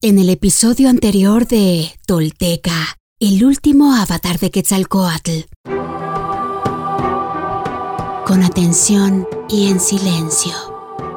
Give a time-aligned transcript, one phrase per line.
[0.00, 5.40] En el episodio anterior de Tolteca, el último avatar de Quetzalcoatl.
[8.24, 10.52] Con atención y en silencio,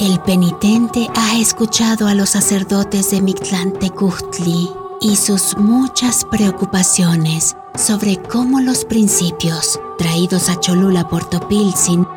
[0.00, 4.68] el penitente ha escuchado a los sacerdotes de Mictlantecutli
[5.00, 12.08] y sus muchas preocupaciones sobre cómo los principios traídos a Cholula por Topilzin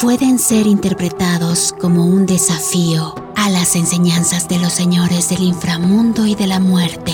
[0.00, 6.34] pueden ser interpretados como un desafío a las enseñanzas de los señores del inframundo y
[6.34, 7.12] de la muerte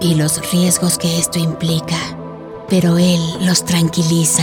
[0.00, 1.96] y los riesgos que esto implica.
[2.68, 4.42] Pero Él los tranquiliza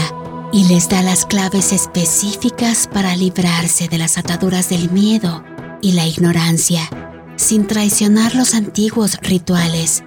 [0.52, 5.44] y les da las claves específicas para librarse de las ataduras del miedo
[5.82, 6.90] y la ignorancia,
[7.36, 10.04] sin traicionar los antiguos rituales,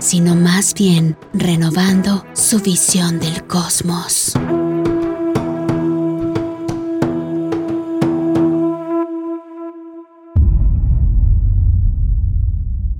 [0.00, 4.34] sino más bien renovando su visión del cosmos.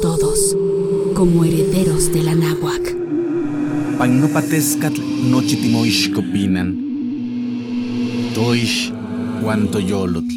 [0.00, 0.56] todos
[1.14, 2.96] como herederos de la náhuac.
[3.98, 6.68] Pagnopatescatl nochitimoixcopinan.
[8.34, 8.92] Toish
[9.42, 10.34] guantoyolotl.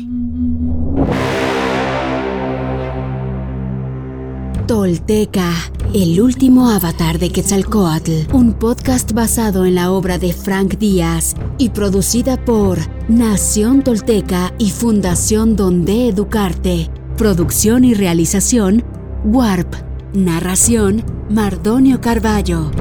[4.68, 5.54] Tolteca,
[5.94, 11.70] el último avatar de Quetzalcoatl, un podcast basado en la obra de Frank Díaz y
[11.70, 16.90] producida por Nación Tolteca y Fundación Donde Educarte.
[17.18, 18.84] Producción y realización,
[19.24, 19.74] Warp.
[20.14, 22.72] Narración, Mardonio Carballo.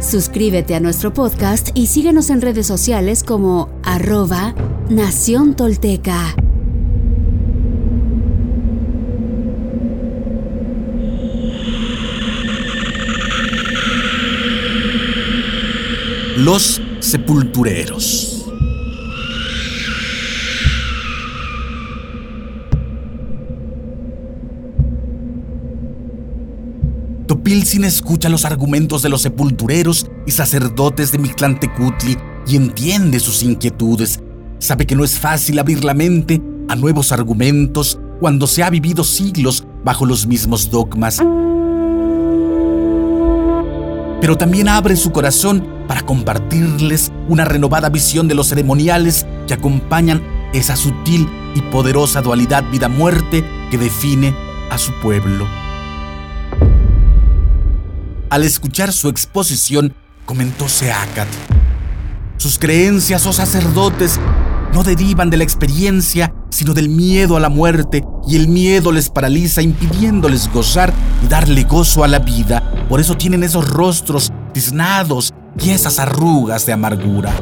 [0.00, 4.54] Suscríbete a nuestro podcast y síguenos en redes sociales como arroba
[4.88, 6.34] Nación Tolteca.
[16.38, 18.39] Los sepultureros.
[27.30, 34.18] Topilzin escucha los argumentos de los sepultureros y sacerdotes de Mictlantecutli y entiende sus inquietudes.
[34.58, 39.04] Sabe que no es fácil abrir la mente a nuevos argumentos cuando se ha vivido
[39.04, 41.18] siglos bajo los mismos dogmas.
[44.20, 50.20] Pero también abre su corazón para compartirles una renovada visión de los ceremoniales que acompañan
[50.52, 54.34] esa sutil y poderosa dualidad vida-muerte que define
[54.68, 55.46] a su pueblo.
[58.30, 59.92] Al escuchar su exposición,
[60.24, 61.26] comentó Seacat.
[62.36, 64.20] Sus creencias o sacerdotes
[64.72, 69.10] no derivan de la experiencia, sino del miedo a la muerte, y el miedo les
[69.10, 70.92] paraliza impidiéndoles gozar
[71.24, 72.62] y darle gozo a la vida.
[72.88, 77.32] Por eso tienen esos rostros tiznados y esas arrugas de amargura.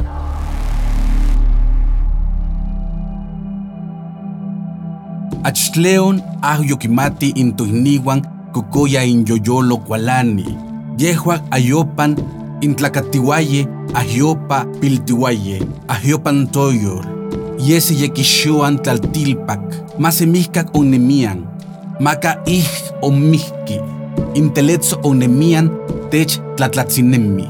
[5.43, 10.68] Achleon ahyokimati intuhniwan kukoya inyoyolo kualani
[10.99, 12.15] yehuac ayopan
[12.61, 17.07] intlacatihuaye ahyopa piltihuaye ahyopan toyor
[17.59, 19.59] yesi yekixoan tlaltilpac
[19.99, 21.47] masemihcac onemian
[21.99, 22.67] maka ij
[23.01, 23.79] omihki
[24.33, 25.69] inteletzo onemian
[26.11, 27.47] tech tlatlatzinemi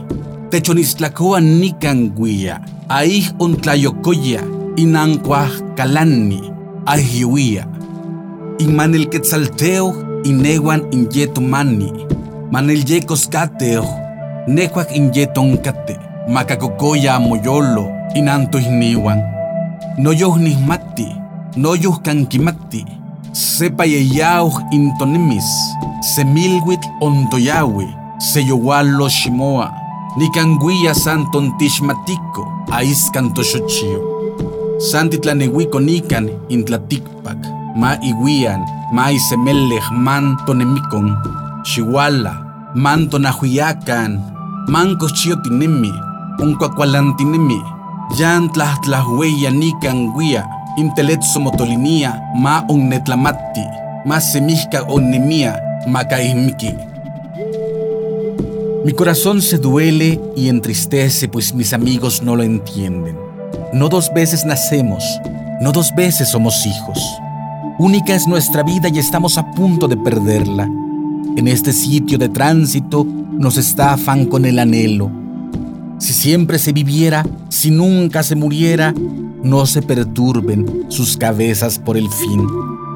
[0.49, 4.41] techonistlacua nican guia aij ontlayocoya
[4.75, 6.41] inancuaj calani
[6.85, 7.65] ahyuia
[8.59, 11.93] inmanelquetzalteo ineguan inyetomani
[12.51, 13.85] manel yecos cateo,
[14.47, 19.21] nehuac in yeton cate, macacocoya moyolo, inanto ihniwan.
[19.97, 21.07] No yoh nismati,
[21.57, 22.85] no yoh kankimati,
[23.31, 25.45] sepa yeyauh intonemis,
[26.15, 27.87] semilwit ontoyawi,
[28.17, 29.71] seyowalo shimoa,
[30.17, 34.01] nikanguia santon tishmatiko, aiskanto xochio.
[34.79, 37.37] Santitlanehuico nican intlaticpac,
[37.75, 41.15] ma iguian, ma isemelej man tonemicon,
[41.63, 44.21] Xihuala, Manto Nahuiacan,
[44.67, 45.91] Manco Chiotinemi,
[46.39, 47.59] Uncuacualantinemi,
[48.19, 53.65] Yan Tlahtlahueya Nican Guia, Intelet Somotolinia, Ma Unnetlamati,
[54.05, 56.75] Ma Semihka Onnemia, Macaimiki.
[58.85, 63.17] Mi corazón se duele y entristece, pues mis amigos no lo entienden.
[63.73, 65.03] No dos veces nacemos,
[65.59, 66.99] no dos veces somos hijos.
[67.79, 70.69] Única es nuestra vida y estamos a punto de perderla.
[71.39, 75.09] En este sitio de tránsito nos estafan con el anhelo.
[75.97, 78.93] Si siempre se viviera, si nunca se muriera,
[79.41, 82.45] no se perturben sus cabezas por el fin.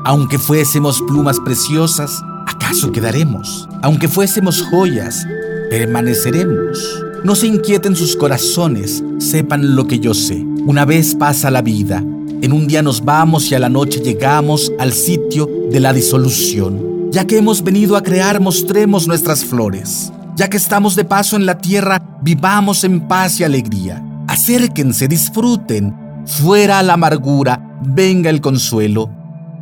[0.03, 3.69] Aunque fuésemos plumas preciosas, ¿acaso quedaremos?
[3.81, 5.25] Aunque fuésemos joyas,
[5.69, 7.01] permaneceremos.
[7.23, 10.45] No se inquieten sus corazones, sepan lo que yo sé.
[10.65, 12.03] Una vez pasa la vida,
[12.41, 16.92] en un día nos vamos y a la noche llegamos al sitio de la disolución.
[17.13, 20.11] Ya que hemos venido a crear, mostremos nuestras flores.
[20.35, 24.03] Ya que estamos de paso en la tierra, vivamos en paz y alegría.
[24.27, 25.95] Acérquense, disfruten.
[26.25, 29.11] Fuera la amargura, venga el consuelo.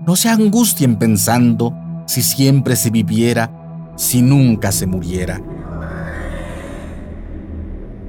[0.07, 1.75] No se angustien pensando
[2.07, 3.51] si siempre se viviera,
[3.98, 5.42] si nunca se muriera.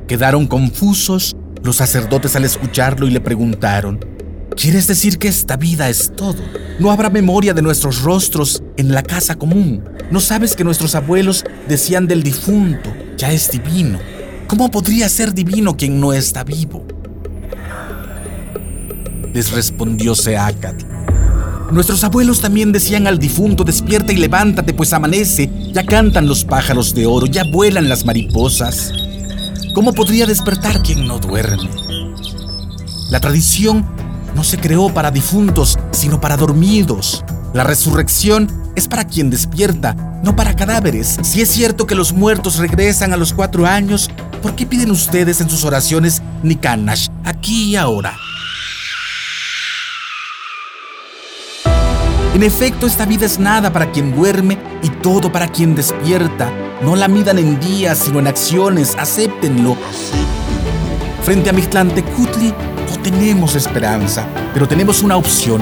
[0.06, 1.34] Quedaron confusos
[1.64, 3.98] los sacerdotes al escucharlo y le preguntaron,
[4.56, 6.42] ¿Quieres decir que esta vida es todo?
[6.78, 9.84] ¿No habrá memoria de nuestros rostros en la casa común?
[10.10, 13.98] ¿No sabes que nuestros abuelos decían del difunto, ya es divino?
[14.46, 16.86] ¿Cómo podría ser divino quien no está vivo?
[19.32, 20.82] Les respondió Seacat.
[21.70, 26.94] Nuestros abuelos también decían al difunto, despierta y levántate, pues amanece, ya cantan los pájaros
[26.94, 28.92] de oro, ya vuelan las mariposas.
[29.74, 31.70] ¿Cómo podría despertar quien no duerme?
[33.08, 33.86] La tradición
[34.34, 37.24] no se creó para difuntos, sino para dormidos.
[37.52, 41.18] La resurrección es para quien despierta, no para cadáveres.
[41.22, 45.40] Si es cierto que los muertos regresan a los cuatro años, ¿por qué piden ustedes
[45.40, 48.14] en sus oraciones Nikanash, aquí y ahora?
[52.34, 56.50] En efecto, esta vida es nada para quien duerme y todo para quien despierta.
[56.80, 58.96] No la midan en días, sino en acciones.
[58.98, 59.76] Acéptenlo.
[61.22, 62.54] Frente a Mictlantecutli,
[63.02, 65.60] tenemos esperanza, pero tenemos una opción,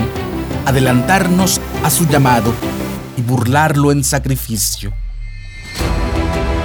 [0.67, 2.53] adelantarnos a su llamado
[3.17, 4.93] y burlarlo en sacrificio.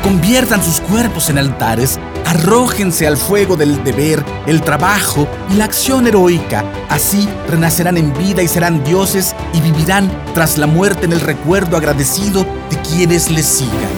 [0.04, 6.06] Conviertan sus cuerpos en altares, arrójense al fuego del deber, el trabajo y la acción
[6.06, 6.64] heroica.
[6.90, 11.76] Así renacerán en vida y serán dioses y vivirán tras la muerte en el recuerdo
[11.78, 13.96] agradecido de quienes les sigan.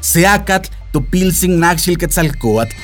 [0.00, 2.74] Seacat Topilsin Naxil Quetzalcoatl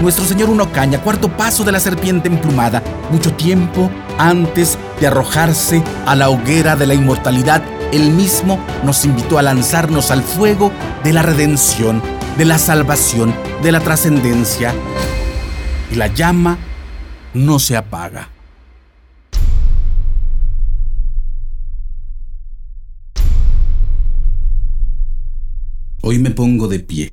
[0.00, 6.14] nuestro Señor Unocaña, cuarto paso de la serpiente emplumada, mucho tiempo antes de arrojarse a
[6.14, 7.62] la hoguera de la inmortalidad,
[7.92, 10.72] Él mismo nos invitó a lanzarnos al fuego
[11.04, 12.02] de la redención,
[12.36, 14.74] de la salvación, de la trascendencia.
[15.90, 16.58] Y la llama
[17.34, 18.30] no se apaga.
[26.02, 27.12] Hoy me pongo de pie,